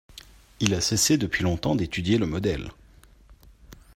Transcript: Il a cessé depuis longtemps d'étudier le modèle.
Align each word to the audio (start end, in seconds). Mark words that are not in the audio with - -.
Il 0.61 0.73
a 0.73 0.81
cessé 0.81 1.19
depuis 1.19 1.43
longtemps 1.43 1.75
d'étudier 1.75 2.17
le 2.17 2.25
modèle. 2.25 2.71